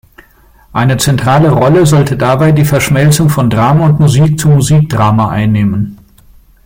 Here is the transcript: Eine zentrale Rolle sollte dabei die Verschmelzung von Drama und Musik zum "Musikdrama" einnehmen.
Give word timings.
Eine 0.73 0.97
zentrale 0.97 1.51
Rolle 1.51 1.85
sollte 1.85 2.17
dabei 2.17 2.51
die 2.53 2.65
Verschmelzung 2.65 3.29
von 3.29 3.51
Drama 3.51 3.85
und 3.85 3.99
Musik 3.99 4.39
zum 4.39 4.55
"Musikdrama" 4.55 5.29
einnehmen. 5.29 5.99